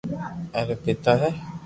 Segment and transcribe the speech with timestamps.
[0.57, 1.29] ايڪ رو پيتا ھي